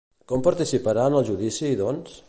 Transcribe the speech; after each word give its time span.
Com 0.31 0.45
participarà 0.47 1.05
en 1.11 1.19
el 1.21 1.29
judici, 1.31 1.73
doncs? 1.85 2.19